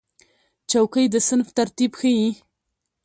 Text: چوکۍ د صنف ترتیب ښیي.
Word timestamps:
چوکۍ 0.71 1.05
د 1.13 1.15
صنف 1.27 1.47
ترتیب 1.57 1.91
ښیي. 1.99 2.29